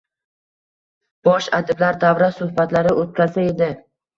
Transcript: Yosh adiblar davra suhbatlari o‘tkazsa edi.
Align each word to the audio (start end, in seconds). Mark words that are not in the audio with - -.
Yosh 1.29 1.51
adiblar 1.57 2.01
davra 2.05 2.33
suhbatlari 2.41 2.99
o‘tkazsa 3.05 3.49
edi. 3.53 3.71